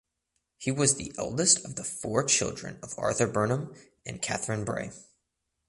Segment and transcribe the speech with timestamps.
[0.57, 4.89] He was the eldest of the four children of Arthur Burnham and Katharine Bray.